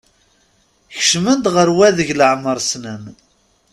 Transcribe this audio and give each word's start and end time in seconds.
Kecmen-d 0.95 1.45
ɣer 1.55 1.69
wadeg 1.77 2.09
leɛmer 2.19 2.57
ssnen. 2.61 3.03